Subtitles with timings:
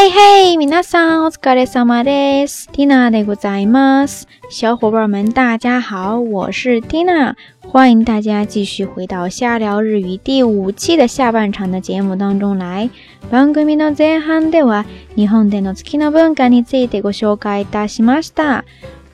[0.00, 2.70] ヘイヘイ皆さんお疲れ様です。
[2.70, 4.28] Tina でございます。
[4.48, 7.34] 小伙伴们大家好，我是 Tina，
[7.68, 12.90] 欢迎大家继续回到下聊日语第五期的下半场的节目当中来。
[13.28, 14.86] 番組の前半では
[15.16, 18.62] 日本での月の文化についてご紹介いたしました。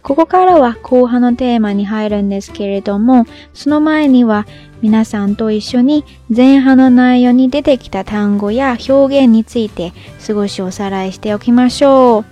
[0.05, 4.47] ここからは後半のテーマに入るんですけれども、その前には
[4.83, 12.25] 皆さんと一緒に前半の内容に出てきた単語や表現について少しおさらいしておきましょう。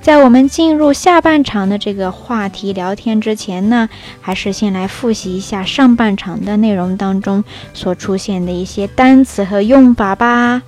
[0.00, 3.90] 在我们进入下半场的这个话题聊天之前呢，
[4.22, 7.44] 还是先来复习一下上半场的内容当中
[7.74, 10.62] 所出现的一些单词和用法吧。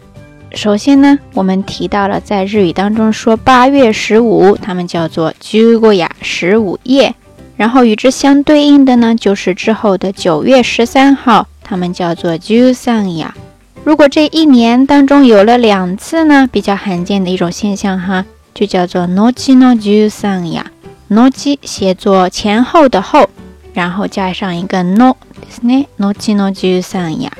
[0.54, 7.14] 首先呢，我们提到了在日语当中说八月十五，他们叫做ジュウ十五夜。
[7.56, 13.30] 然后与之相对应的呢，就是之后的九月十三号，他们叫做ジュウ
[13.84, 20.64] 如果这一年当中有了两次呢，比较罕见的一种现象哈，就叫做のちのジュウ
[21.14, 23.28] のち写作前后的后，
[23.72, 27.32] 然后加上一个の，ですねのちのジュウサンヤ。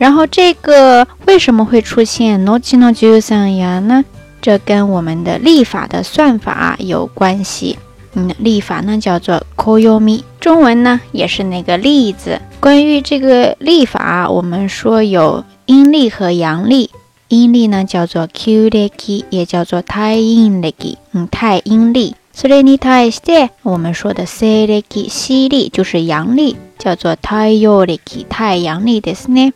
[0.00, 4.02] 然后这个为什么会出现 n n o o 农 s 呢？n 三阳呢？
[4.40, 7.78] 这跟我们的历法的算法有关系。
[8.14, 12.40] 嗯，历法呢叫做 Koyomi，中文呢也是那个“例子。
[12.60, 16.88] 关于这个历法，我们说有阴历和阳历。
[17.28, 20.96] 阴历呢叫做 k u r e k i 也叫做太阴历。
[21.12, 22.14] 嗯，太阴历。
[22.34, 28.00] Seleni Tai Shi，我们说的 c e l i 西历就是阳历，叫做太 k 历。
[28.30, 29.52] 太阳历的すね。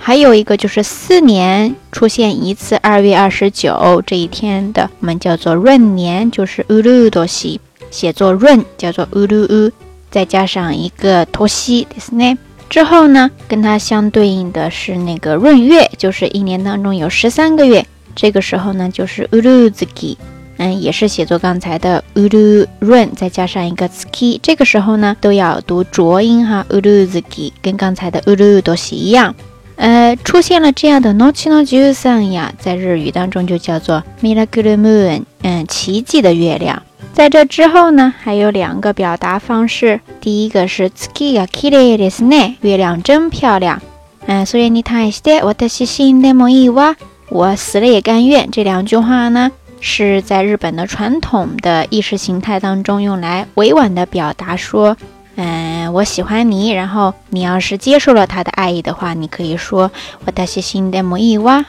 [0.00, 7.60] 还有一个就是四年出现一次二月二十九这一天的，我们叫做闰年，就是乌鲁多西，
[7.90, 9.72] 写作闰，叫做 u 乌 u u，
[10.10, 12.38] 再加上一个托西，得是
[12.70, 17.84] 之后呢，跟它相对应的是那个闰月，就是一年当中有十三个月。
[18.14, 20.16] 这个时候呢，就是 uru 鲁兹 i
[20.58, 29.34] 嗯，也是写作刚才的 u 乌 u 闰，再加上一个 ski，这个时候呢，都要读浊音哈，uru 鲁兹 i 跟刚才的 u 乌 u 多西一样。
[29.78, 36.82] 呃，出现了这样的 nochi no juu s a n 呀，在日语当中就叫做 miracle moon，嗯，奇迹的月亮。
[37.12, 43.80] 在这之后呢，还有两个表达方式，第一个是 tsuki ga kirei desu ne，月亮真漂亮。
[44.26, 46.20] 嗯所以你 o u ni t a i t e w a t s h i shin
[46.20, 46.96] demo yuwa，
[47.30, 48.48] 我死了也甘愿。
[48.50, 54.96] 这两句话呢，是在日本的传统的意识形态当中用来委婉的表达说。
[55.40, 56.68] 嗯，我喜欢你。
[56.70, 59.90] 然后你要是接受了他的爱意的话，你可以说
[60.24, 61.64] 我大决心的么伊哇。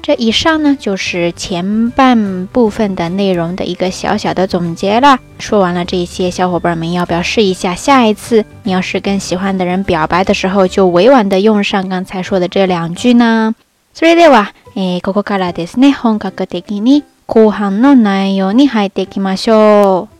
[0.00, 5.18] 这以上呢就是前半部分的内容的一个小小的总结了。
[5.38, 7.74] 说完了这些，小伙伴们要不要试一下？
[7.74, 13.54] 下一次你要是跟喜欢的人表白的时候，就委婉的用上刚才说的这两句呢？
[13.94, 20.13] スリデワ、え、ココカラですね、ホンカクでキに後半の内容に入っていきましょう。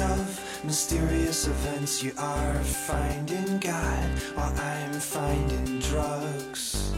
[0.00, 2.02] of mysterious events.
[2.02, 6.92] You are finding God while I'm finding drugs.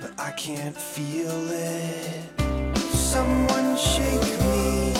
[0.00, 2.38] but I can't feel it.
[2.92, 4.93] Someone shake me.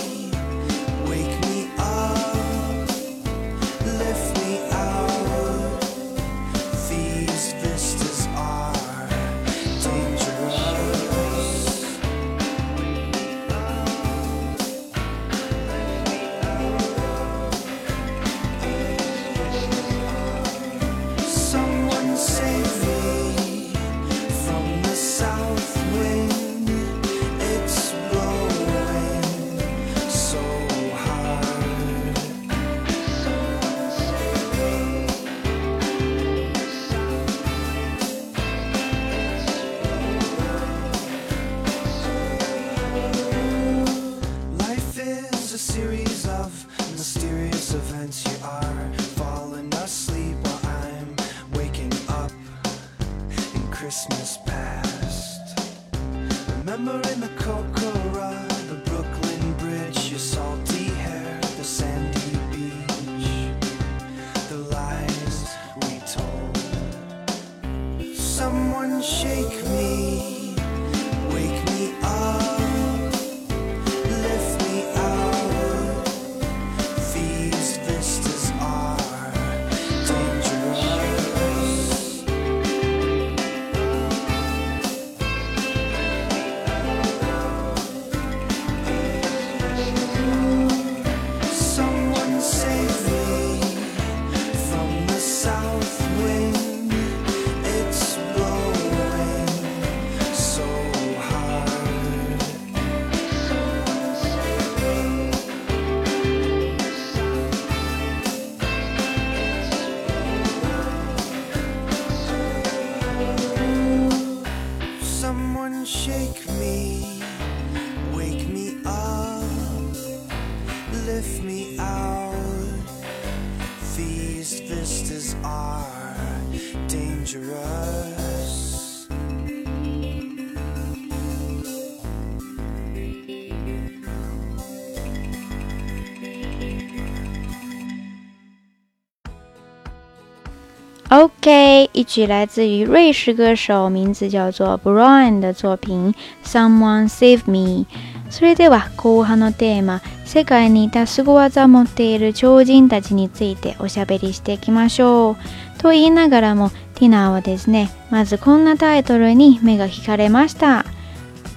[141.77, 146.13] A 一曲来自于瑞士歌手，名字叫做 Brown 的作品
[146.49, 147.85] 《Someone Save Me》。
[148.29, 155.79] それでは後半のテーマ「世界にいたすご技を持っている超人たち」についておしゃべりしていきましょう。
[155.81, 160.85] と言いながらもティナはですねまずこんなタイトルに目が引かれました。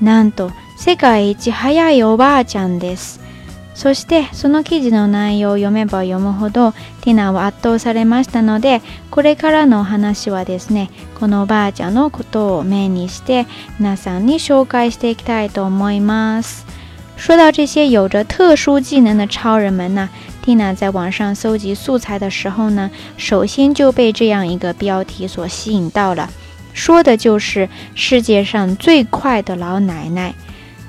[0.03, 3.27] なんと世界一早いおばあちゃんです。
[3.78, 10.90] そしてその記事の内容を読めば読むほどティナは圧倒されましたのでこれからのお話はですね
[11.20, 13.46] このおばあちゃんのことを目にして
[13.78, 16.66] 皆さんに紹介していきたいと思います。
[17.16, 20.08] 说到这些有着特殊技能的超人们呢，
[20.42, 26.28] 蒂娜在网上搜集素材的时候呢，首先就被这样一个标题所吸引到了，
[26.74, 30.34] 说的就是世界上最快的老奶奶。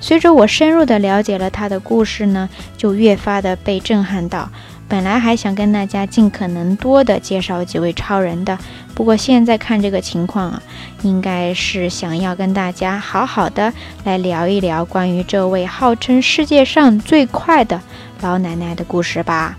[0.01, 4.49] 随着我深入的了解了他的故事呢，就越发的被震撼到。
[4.87, 8.57] 本来还想跟大家尽可能多的介绍几位超人的，
[8.95, 10.63] 不过现在看这个情况啊，
[11.03, 13.71] 应该是想要跟大家好好的
[14.03, 17.79] 来聊一聊关于这位号称世界上最快的
[18.21, 19.57] 老奶奶的故事吧。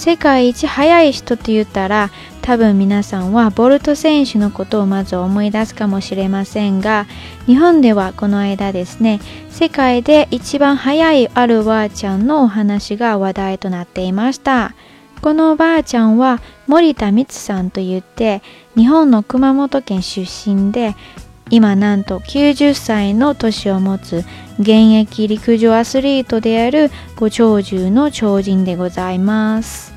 [0.00, 2.10] 世界一速い人って言ったら
[2.40, 7.04] 多分皆さんはボルト選手のことをまず思い出すかもしれませんが
[7.44, 9.20] 日本ではこの間ですね
[9.50, 14.74] 世界で一番速いあるばあちゃんのお話が話題となっていました
[15.20, 18.40] このおばあちゃんは森田光さんといって
[18.76, 20.94] 日本の熊本県出身で
[21.50, 24.24] 今なんと90歳の年を持つ
[24.60, 29.92] 現役陸上アスリートであるご長寿の超人でございます。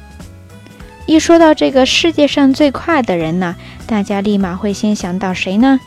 [1.06, 3.56] 一说到这个世界上最快的人呢，
[3.86, 5.80] 大家立马会先想到谁呢？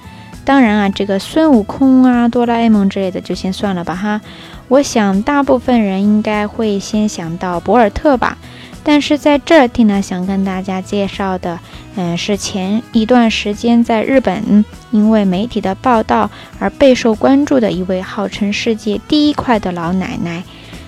[0.45, 4.21] 当然啊，这个孙悟空啊、哆啦 A 梦之类的就先算了吧哈。
[4.69, 8.39] 我想大部分人应该会先想到博尔特吧。
[8.87, 11.59] 但是在这儿娜想跟大家介绍的，
[11.97, 20.45] 嗯，是前一段时间在日本因为媒体的报道而备受关注的一位号称世界第一快的老奶奶。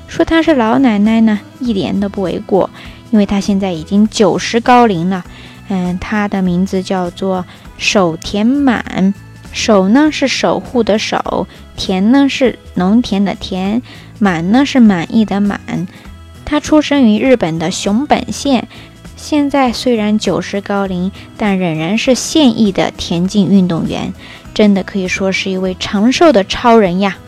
[0.06, 2.70] 说她是老奶奶呢，一点都不为过，
[3.10, 5.24] 因为她现在已经九十高龄了。
[5.68, 7.44] 嗯，她的名字叫做
[7.78, 9.12] 手田满。
[9.50, 13.82] 手呢是守护的手，田呢是农田的田，
[14.20, 15.58] 满呢是满意的满。
[16.48, 18.68] 他出生于日本的熊本县，
[19.18, 24.14] 现在虽然九十高龄，但仍然是现役的田径运动员，
[24.54, 27.18] 真的可以说是一位长寿的超人呀。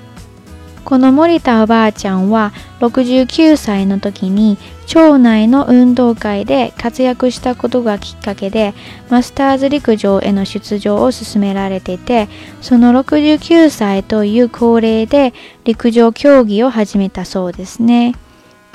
[0.85, 8.73] このモリタバ将は69歳の時に町内の運動会で活躍したことがきっかけで
[9.11, 12.27] マスターズ陸上への出場を勧められてて、
[12.63, 15.35] その69歳という高齢で
[15.65, 18.15] 陸上競技を始めたそうですね。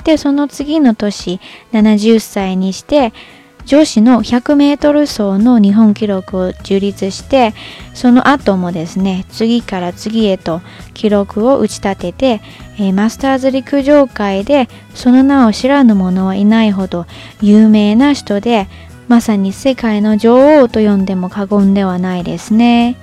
[0.06, 1.40] でその次の年
[1.72, 3.12] 70歳にして
[3.64, 5.00] 女子の 100m
[5.34, 7.52] 走の日本記録を樹立して
[7.92, 10.62] その後もですね次から次へと
[10.94, 12.40] 記録を打ち立てて、
[12.78, 17.06] えー、マスターズ陸上界でその名を知らぬ者はいないほど
[17.42, 18.68] 有名な人で
[19.08, 22.96] まさに世界の女王と呼んでも過言ではないですね。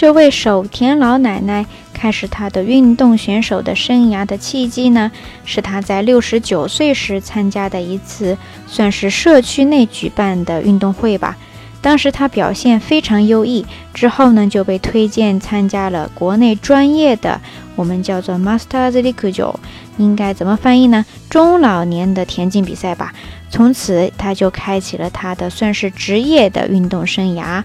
[0.00, 5.12] 这位手田老奶奶开始她的运动选手的生涯的契机呢，
[5.44, 11.36] 是她在六十九岁时参加的一次算是社区内举办的运动会吧。
[11.82, 17.38] 当时她表现非常优异，之后呢就被推荐参加了国内专业的
[17.76, 19.60] 我们叫做 Master l e a u e 九，
[19.98, 21.04] 应该怎么翻译呢？
[21.28, 23.12] 中老年的田径比赛吧。
[23.50, 27.62] 从此，她就开启了她的算是职业的运动生涯。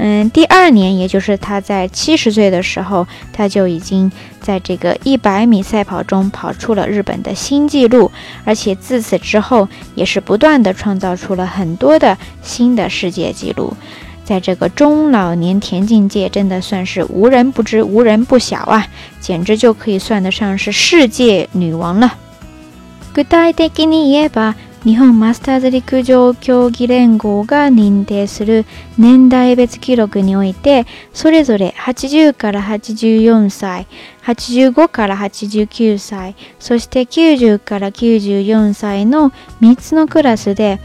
[0.00, 8.12] 嗯，第二年，也就是他在七十岁的时候，他就已经在这个一百米赛跑中跑出了日本的新纪录，
[8.44, 13.74] 而且自此之后，也是不断的创造出了很多的新的世界纪录，
[14.24, 18.86] 在这个中老年田径界，真的算是无人不知、无人不晓啊，
[19.20, 22.14] 简直就可以算得上是世界女王了。
[24.84, 28.64] 日本マスターズ陸上競技連合が認定する
[28.96, 33.88] 年代別記録においてそれぞれ80から84歳
[34.22, 39.30] 85から89歳そして90から94歳の
[39.60, 40.78] 3つのクラスで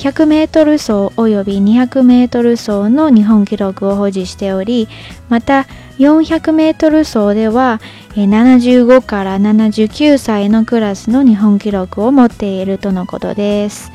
[0.00, 4.88] 100m 走および 200m 走の日本記録を保持しており
[5.28, 5.66] また
[5.98, 7.80] 400m 走では
[8.14, 13.92] 75から79歳のクラスの日本記録を持っているとのことです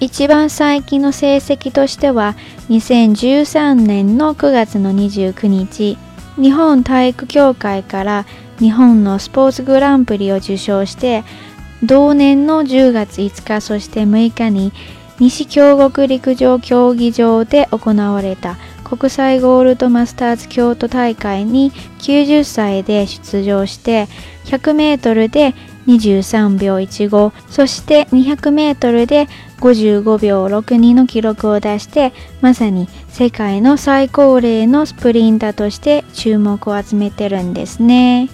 [0.00, 2.36] 一番最近の成績としては
[2.68, 5.96] 2013年の9月の29日
[6.36, 8.26] 日本体育協会から
[8.58, 11.24] 日本のスポーツグランプリを受賞して
[11.82, 14.72] 同年の10月5日そして6日に
[15.20, 24.06] 西京極陸上競技場で行われた国際ゴールドマスターズ京都大会に90歳で出場して
[24.44, 25.54] 100m で
[25.88, 29.26] 23秒15そして 200m で
[29.60, 38.30] 55秒62の記録を出してまさに世界の最高齢のスプリンターとして注目を集めてるんですね。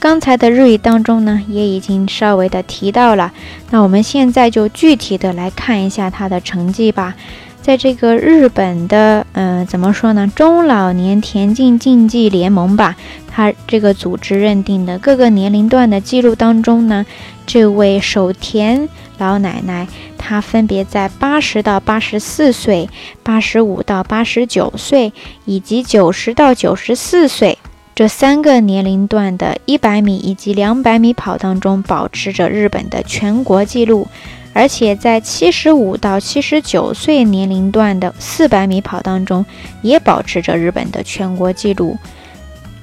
[0.00, 3.32] 刚才的日语当中呢，也已经稍微的提到了。
[3.70, 7.16] 那我们现在就具体的来看一下她的成绩吧。
[7.60, 10.30] 在这个日本的，嗯，怎么说呢？
[10.34, 17.04] 中老年田径竞技联盟吧，他这个组织认定的各个年龄段的记录当中呢，
[17.46, 18.88] 这位守田
[19.18, 19.86] 老奶奶，
[20.16, 22.88] 她分别在八十到八十四岁、
[23.22, 25.12] 八十五到八十九岁
[25.44, 27.58] 以及九十到九十四岁。
[27.98, 34.06] 这三个年龄段的一百米以及两百米跑当中保持着日本的全国纪录，
[34.52, 39.44] 而且在七十五到七十九岁年龄段的四百米跑当中
[39.82, 41.96] 也保持着日本的全国纪录。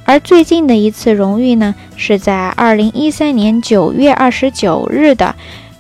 [0.04, 5.34] 而最近的一次荣誉呢，是在二零一三年九月二十九日的。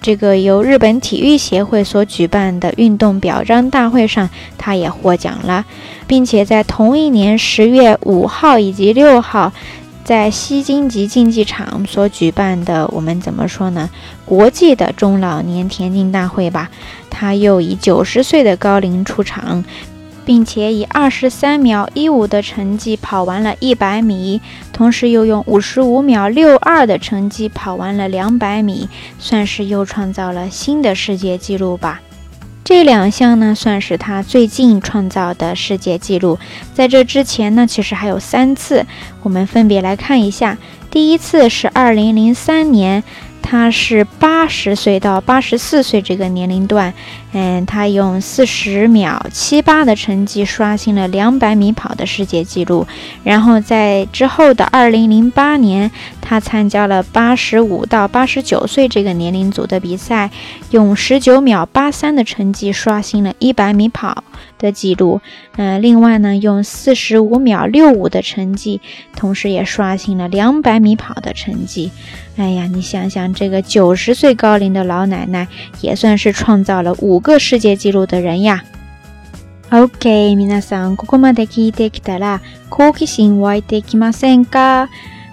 [0.05, 5.65] 这个由日本体育协会所举办的运动表彰大会上，他也获奖了，
[6.05, 9.51] 并且在同一年十月五号以及六号，
[10.03, 13.89] 在西京级竞技场所举办的我们怎么说呢？
[14.25, 16.69] 国际的中老年田径大会吧，
[17.09, 19.65] 他又以九十岁的高龄出场。
[20.25, 24.41] 并且以二十三秒一五的成绩跑完了一百米，
[24.73, 28.89] 同时又用五十五秒六二的成绩跑完了两百米，
[29.19, 32.01] 算是又创造了新的世界纪录吧。
[32.63, 36.39] 这两项呢，算是他最近创造的世界纪录。
[36.73, 38.83] 在这之前呢，其实还有三次，
[39.21, 40.57] 我们分别来看一下。
[40.89, 43.03] 第一次是二零零三年。
[43.55, 46.93] 他是八十岁到八十四岁这个年龄段，
[47.31, 52.85] 嗯，他用四十秒七八的成绩刷新了两百米跑的世界纪录。
[53.23, 60.29] 然后在之后的二零零八年，他参加了八十五到八十九岁这个年龄组的比赛，
[60.71, 64.21] 用十九秒八三的成绩刷新了一百米跑
[64.59, 65.21] 的记录。
[65.55, 68.81] 嗯，另外呢，用四十五秒六五的成绩，
[69.15, 71.89] 同时也刷新了两百米跑的成绩。
[72.37, 75.47] 哎呀，你想想，这个九十岁高龄的老奶奶
[75.79, 78.61] 也算是创造了五个世界纪录的人呀。
[79.69, 84.89] OK，皆さん、ここまで聞いてきたら好奇心湧いてきませんか？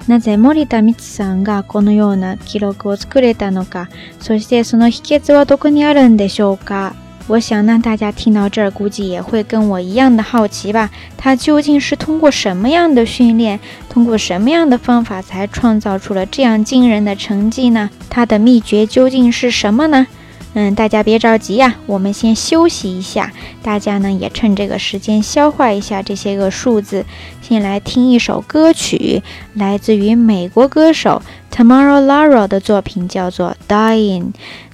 [0.06, 3.88] なぜ森田光さんがこのような記録を作れたのか、
[4.20, 6.94] そしてその秘訣はどこにあるんでしょうか？
[7.28, 10.90] 我想呢，大家听到这儿，估计也会跟我一样的好奇吧？
[11.16, 17.88] 他究竟是通过什么样的训练，通过什么样的方法，才创造出了这样惊人的成绩呢？
[18.10, 20.06] 他的秘诀究竟是什么呢？
[20.54, 23.32] 嗯，大家别着急呀，我们先休息一下。
[23.62, 27.04] 大家呢也趁这个时间消化一下这些个数字。
[27.40, 29.22] 先来听一首歌曲，
[29.54, 34.22] 来自于美国歌手 t o m o r r o w Lara 的作品，叫做《Dying》。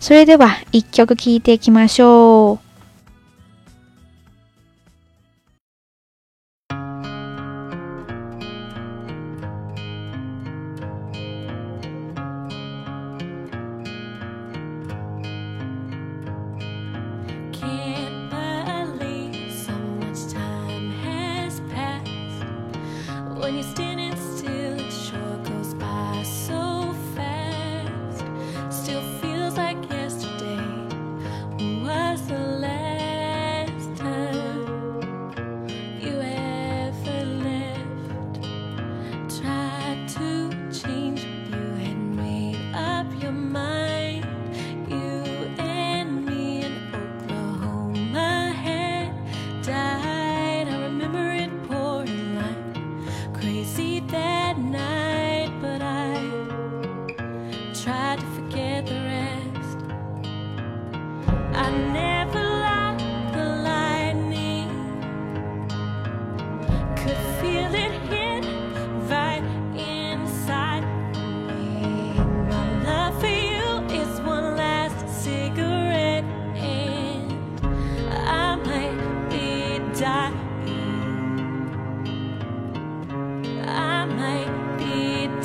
[0.01, 0.59] 所以对吧？
[0.73, 2.68] 一曲个いていきましょう。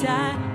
[0.05, 0.52] 在。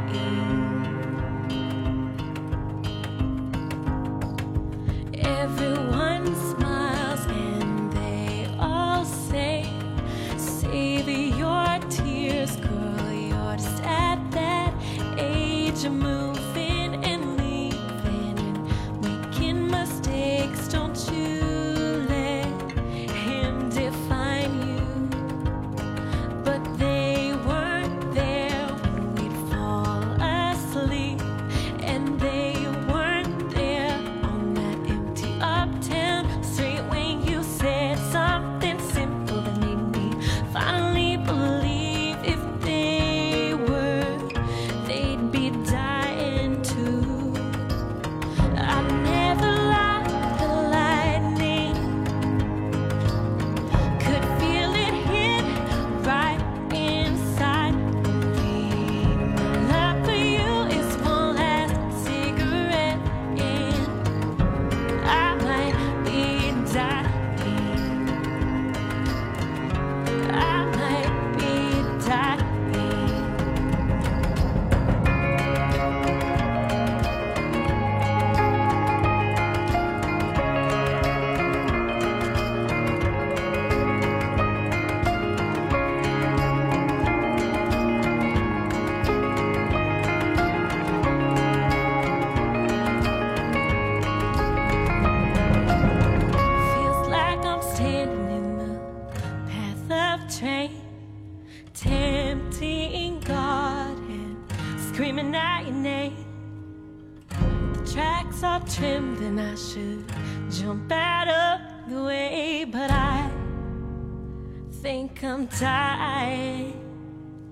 [115.16, 116.73] think I'm tired.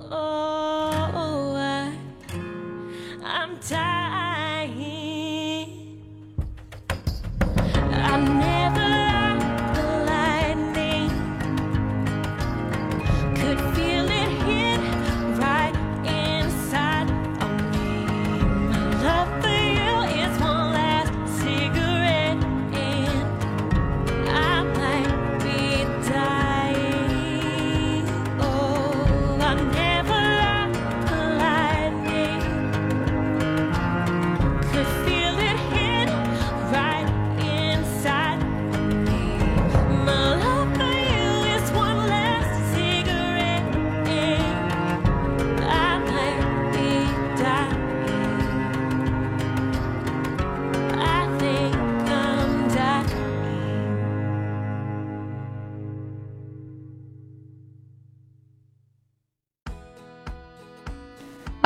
[0.01, 0.76] Oh.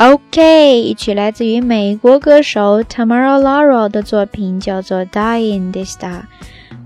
[0.03, 6.21] OK，一曲来自于美国歌手 Tamara l a r l 的作品叫做《Dying This Star》，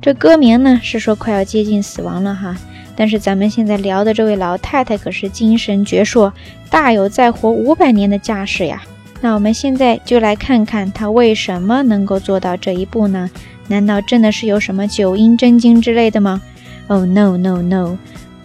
[0.02, 2.58] 这歌名呢是说快要接近死亡了哈。
[2.94, 6.30] 但是咱们现在聊的这位老太太可是精神矍铄，
[6.70, 8.82] 大有再活五百年的架势呀。
[9.22, 13.32] 那我们现在就来看看她为什么能够做到这一步呢？
[13.70, 16.42] 难道真的是有什么九阴真经之类的吗
[16.90, 17.98] ？Oh no no no！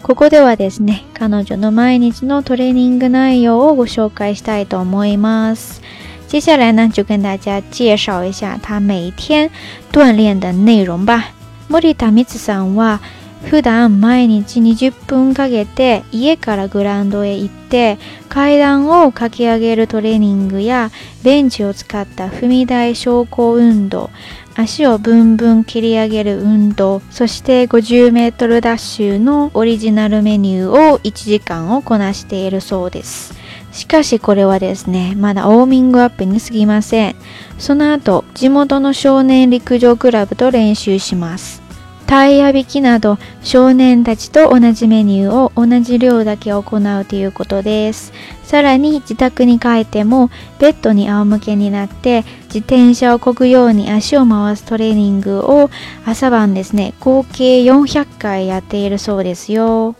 [0.03, 5.83] ここではですね、彼女の毎日のトレーニング内容をご紹介したいと思います。
[6.27, 9.51] 接下来呢，就跟大家介绍一下她每天
[9.93, 11.27] 锻炼的内容吧。
[11.69, 12.09] 森田
[12.39, 13.01] さんは
[13.49, 17.99] 普段毎日20分かけて家からグラウンドへ行って
[18.29, 20.91] 階段を駆け上げるトレーニングや
[21.23, 24.11] ベンチを使った踏み台昇降運動
[24.57, 33.33] 足をブンブン切り上げる運動そして 50m ダッシュのオリジナルメニューを1時間をこなしているそうです
[33.73, 37.17] しかしこれはですねまだウォーミングアップに過ぎません
[37.59, 41.70] その後地元の少年陸上クラブと練習します
[42.11, 48.13] タイヤ引きなど少年たちと同じメニューを同じ量だけ行うということです。
[48.43, 55.71] さらに自宅に帰ってもベッドに仰向けになって自転車をこぐように足を回すトレーニングを
[56.05, 59.95] 朝晩ですね、合計400回やっているそうですよ。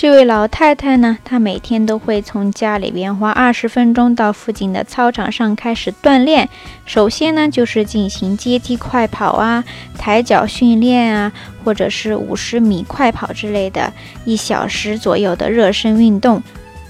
[0.00, 6.48] 这位老太太呢，她每天都会从家里边花二十分钟到附近的操场上开始锻炼。
[6.86, 9.64] 首先呢，就是进行阶梯快跑啊、
[9.98, 11.32] 抬脚训练啊，
[11.64, 13.92] 或者是五十米快跑之类的，
[14.24, 16.40] 一小时左右的热身运动。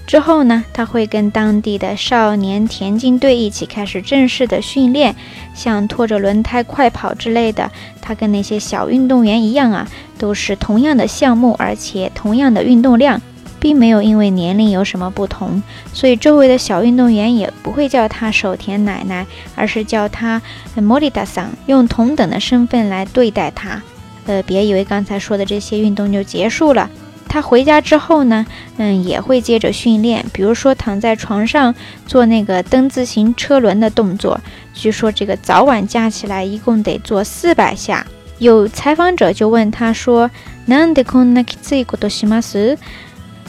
[0.09, 5.15] 之后呢，他会跟当地的少年田径队一起开始正式的训练，
[5.53, 7.69] 像拖着轮胎快跑之类的。
[8.01, 13.21] 他跟那些小运动员一样啊，都是同样的项目，而且同样的运动量，
[13.59, 15.61] 并没有因为年龄有什么不同。
[15.93, 20.41] 所以周围的小运动员也不会叫他手田奶奶，而是叫他
[20.73, 23.79] 莫里达桑，用同等的身份来对待他。
[24.25, 26.89] 呃，别以为刚才说的这些运动就结束了。
[27.29, 28.43] 他回家之后呢，
[28.77, 31.73] 嗯，也会接着训练，比如说躺在床上
[32.07, 34.41] 做那个蹬自行车轮的动作。
[34.73, 38.03] 据说这个早晚加起来一共得做四百下。
[38.39, 40.31] 有采访者就问他说：“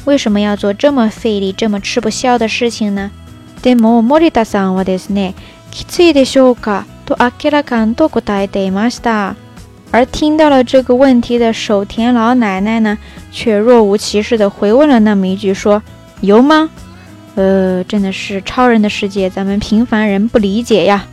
[0.05, 3.11] 为什么要做这么费力、这么吃不消的事情呢？”
[9.93, 12.97] 而听到了这个问题的守田老奶奶呢，
[13.33, 15.83] 却若无其事地回问了那么一句：“说
[16.21, 16.71] 有吗？
[17.35, 21.07] 呃，真的是超人的世界，咱们平凡人不理解呀。”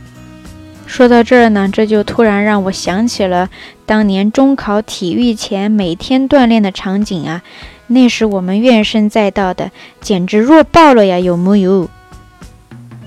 [0.86, 3.50] 说到这儿呢，这就突然让我想起了
[3.84, 7.42] 当年中考体育前每天锻炼的场景啊，
[7.88, 11.90] 那时我们怨声载道的，简直弱爆了呀，有木有？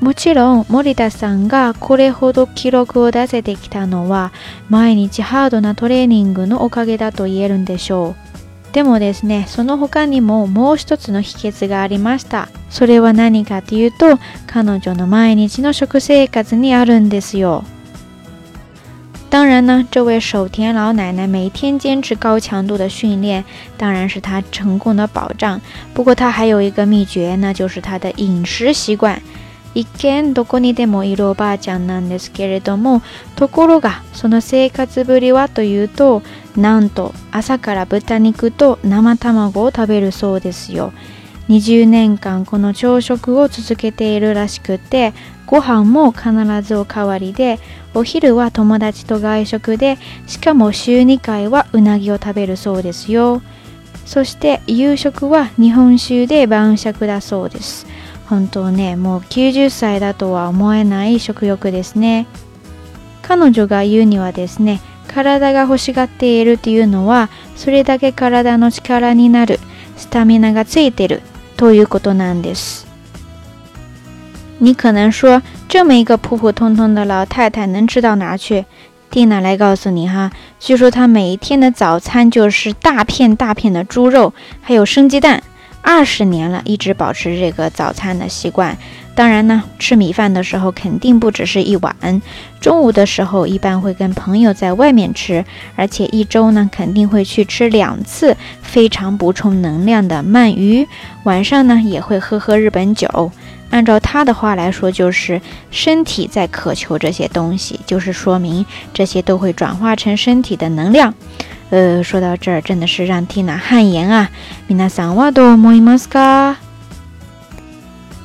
[0.01, 4.31] もちろん森田さんがこれほど記録を出せてきたのは
[4.67, 17.63] 毎日ハードなトレーニングのおかげだと言えるんでしょうでもですねその他にももう一つの秘訣がありましたそれは何かというと彼女の毎日の食生活にあるんですよ
[19.29, 23.45] 当然呢，这位守田老奶奶每天坚持高强度的训练，
[23.77, 25.61] 当然是她成功的保障。
[25.93, 29.21] 不过她还有一个秘诀，那就是她的饮食习惯。
[29.73, 33.01] 一見どこにでもいるおばあちゃんなんですけれども
[33.35, 36.23] ところがその生活ぶりはというと
[36.57, 40.91] なんと朝から豚肉と生卵を食べるそうですよ
[41.47, 45.13] 20年間この朝食を続けているらしくて
[45.47, 46.29] ご飯も必
[46.61, 47.59] ずおかわりで
[47.93, 53.41] お昼は友達と外食でしかも週2回はうなぎを食べるそうですよ
[54.05, 57.85] そして夕食は日本酒で晩酌だそうです
[58.31, 62.27] 本当ねもう90歳だとは思えない食欲ですね
[63.23, 64.79] 彼女が言うにはですね
[65.13, 69.59] 体が欲しがっているというのはそれだけ体の力になる
[69.97, 71.21] スタミナがついてる
[71.57, 72.87] ということなんです
[74.61, 78.63] 你可能说，这么一个普普通通的老太太能吃到哪去？
[79.09, 85.41] 蒂娜来告诉你哈，据说她每一天的早餐就是大片大片的猪肉，还有生鸡蛋。
[85.81, 88.77] 二十年了，一直保持这个早餐的习惯。
[89.15, 91.95] 当然呢，吃米饭的时候肯定不只是一碗。
[92.59, 95.43] 中午的时候一般会跟朋友在外面吃，
[95.75, 100.87] 而且一周呢肯定会去吃两次非常补充能量的鳗鱼。
[101.23, 103.31] 晚上呢也会喝喝日本酒。
[103.71, 105.41] 按照他的话来说，就是
[105.71, 111.13] 身体在渴求这些东西，就是说明这些都会转化成身体的能量。
[111.71, 114.29] 呃，说到这儿，真的是让 Tina 汗颜啊。
[114.67, 116.55] 皆さんはどう思いますか？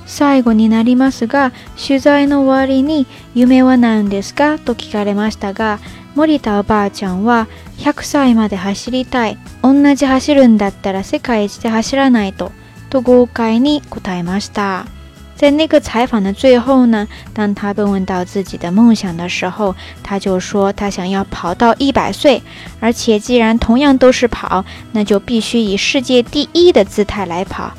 [0.04, 5.78] 最後になりますが、取材の終わりに夢は何ですかと聞かれましたが、
[6.16, 7.46] 森田おばあちゃんは
[7.78, 9.38] 100歳まで走りたい。
[9.62, 12.50] 同じ走るんだったら世界一で走らないと、
[12.90, 14.86] と豪快に答えました。
[15.36, 22.42] 在那个采访的最后呢，当他被问到自己的梦想的时候，他就说他想要跑到一百岁，
[22.80, 27.70] 而且既然同样都是跑，那就必须以世界第一的姿态来跑。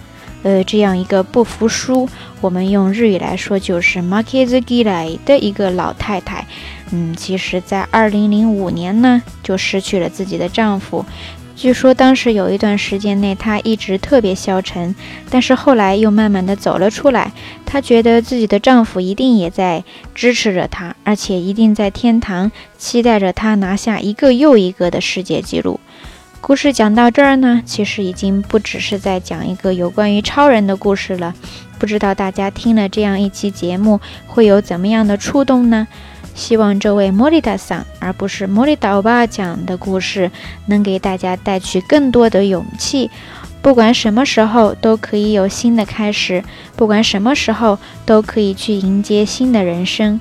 [0.44, 2.08] 呃，这样一个不服输，
[2.40, 6.46] 我们用日语来说就是マケズ吉来的一个老太太。
[6.92, 11.04] 嗯，其实，在二零零五年呢，就失去了自己的丈夫。
[11.58, 14.94] 据说当时有一段时间内，她一直特别消沉，
[15.28, 17.32] 但是后来又慢慢的走了出来。
[17.66, 25.80] 她觉得自己的丈夫一定也在支持着她，而且一定在天堂期待着她拿下一个又一个的世界纪录。
[26.42, 31.34] 故事讲到这儿呢，其实已经不只是在讲一个有关于超人的故事了。
[31.80, 35.88] 不知道大家听了这样一期节目，会有怎么样的触动呢？
[36.38, 40.30] 希望这位莫里达桑，而不是莫里达巴讲的故事，
[40.68, 43.10] 能给大家带去更多的勇气。
[43.64, 46.42] 不管什么时候，都可以有新的开始；
[46.76, 50.20] 不管什么时候，都可以去迎接新的人生。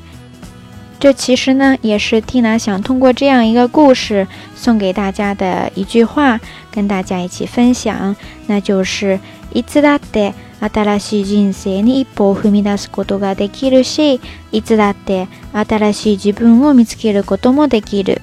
[0.99, 4.27] 这其实呢，也是蒂娜想通过这样一个故事，
[4.57, 6.41] 送给大家的一句话，
[6.73, 9.21] 跟大家一起分享，那就是
[9.53, 10.33] “i t that s day”。
[10.67, 14.21] 新しい人生に一歩を踏み出すことができるし、
[14.53, 18.21] いつだって新しい自分を見つけることもできる。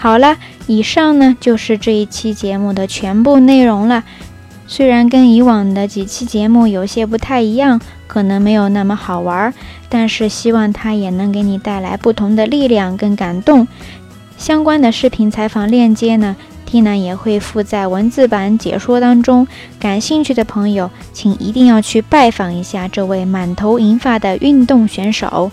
[0.00, 4.04] 好了，以上呢就是这一期节目的全部内容了。
[4.66, 9.54] 虽然跟以往的几期节目有些不太一样，可能没有那么好玩，
[9.88, 13.66] 但是希望它也能给你带来不同的力量跟感动。
[14.36, 16.36] 相关的视频采访链接呢？
[16.70, 19.46] Tina 也会附在文字版解说当中，
[19.78, 25.50] 感兴趣的朋友请一定要去拜访一下这位满头银发的运动选手。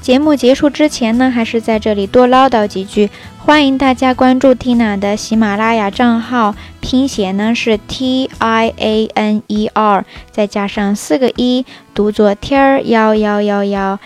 [0.00, 13.98] 节目结束之前呢，还是在这里多唠叨几句，欢迎大家关注 Tina 的喜马拉雅账号，拼写呢是 T I A N E R，再加上四个一，读作 Tier 幺幺幺幺。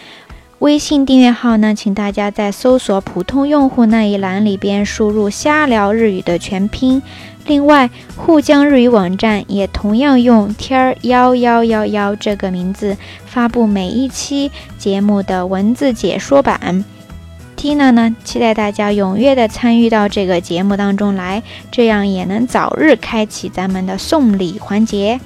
[0.60, 7.02] 微信订阅号呢，请大家在搜索“普通用户”那一栏里边输入“瞎聊日语”的全拼。
[7.46, 16.84] 另外，沪江日语网站也同样用“天儿幺幺幺幺”这个名字发布每一期节目的文字解说版。
[17.56, 25.18] Tina 呢，期待大家踊跃的参与到这个节目当中来，这样也能早日开启咱们的送礼环节。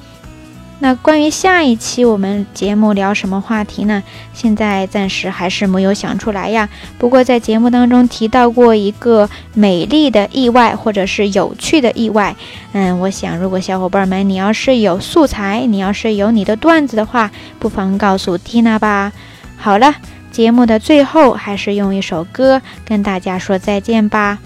[0.80, 4.02] 那关于下一期我们节目聊什么话题呢？
[4.32, 6.68] 现在暂时还是没有想出来呀。
[6.98, 12.34] 不过在节目当中提到过一个美丽的意外，或者是有趣的意外。
[12.72, 19.12] 嗯，我想如果小伙伴们你要是有素材，你要是有你的段子的话，不妨告诉 Tina 吧。
[19.56, 19.94] 好了，
[20.32, 24.38] 节目的最后还是用一首歌跟大家说再见吧。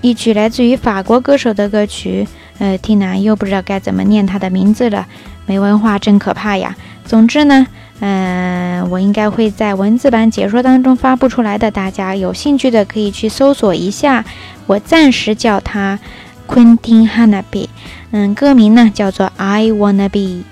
[0.00, 2.26] 一曲来自于法国歌手的歌曲，
[2.58, 5.06] 呃，Tina 又不知道该怎么念他的名字了。
[5.46, 6.74] 没文化真可怕呀！
[7.04, 7.66] 总之呢，
[8.00, 14.24] 嗯，我应该会在文字版解说当中发布出来的，大家有兴趣的可以去搜索一下。
[14.66, 15.98] 我暂时叫它
[16.48, 17.68] Quentin Hanabi，
[18.10, 20.42] 嗯，歌名呢叫做 I Wanna Be。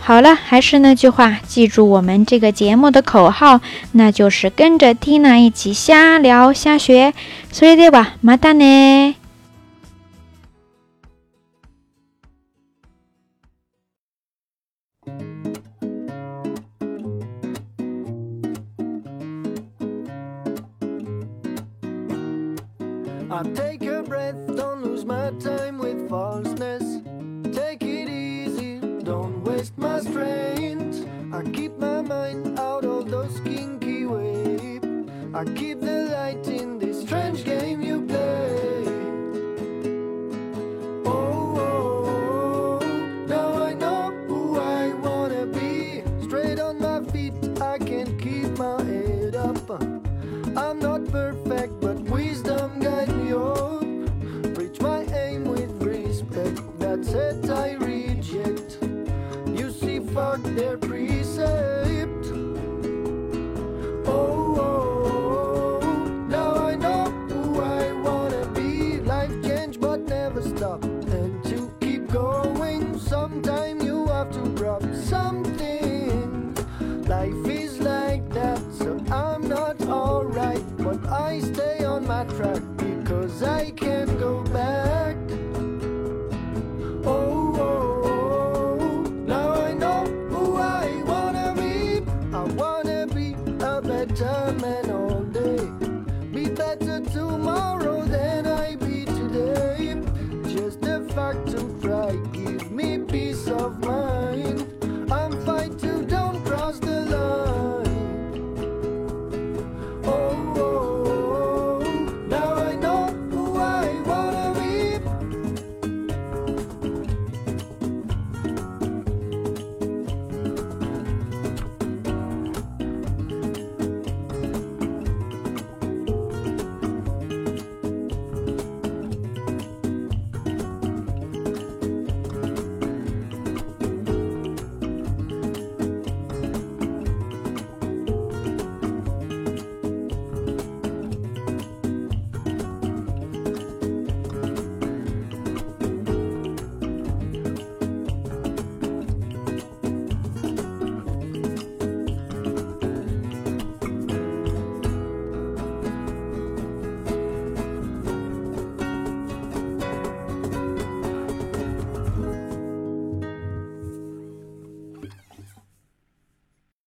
[0.00, 3.60] 好了，还是那句话，记住我们这个节目的口号，
[3.92, 7.12] 那就是跟着 Tina 一起瞎聊瞎学。
[7.52, 9.14] 所以对吧，また呢？